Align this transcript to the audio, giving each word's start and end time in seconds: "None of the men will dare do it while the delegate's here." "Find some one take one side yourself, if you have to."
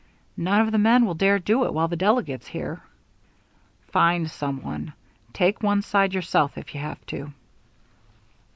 "None 0.35 0.61
of 0.61 0.71
the 0.71 0.79
men 0.79 1.05
will 1.05 1.13
dare 1.13 1.37
do 1.37 1.63
it 1.65 1.73
while 1.75 1.87
the 1.87 1.95
delegate's 1.95 2.47
here." 2.47 2.81
"Find 3.91 4.31
some 4.31 4.63
one 4.63 4.93
take 5.31 5.61
one 5.61 5.83
side 5.83 6.15
yourself, 6.15 6.57
if 6.57 6.73
you 6.73 6.81
have 6.81 7.05
to." 7.05 7.31